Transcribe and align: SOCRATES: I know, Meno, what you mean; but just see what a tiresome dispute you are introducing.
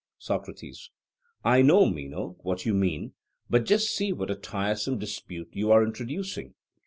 SOCRATES: 0.17 0.89
I 1.43 1.61
know, 1.61 1.85
Meno, 1.85 2.35
what 2.39 2.65
you 2.65 2.73
mean; 2.73 3.13
but 3.51 3.65
just 3.67 3.95
see 3.95 4.11
what 4.11 4.31
a 4.31 4.35
tiresome 4.35 4.97
dispute 4.97 5.49
you 5.51 5.71
are 5.71 5.83
introducing. 5.83 6.55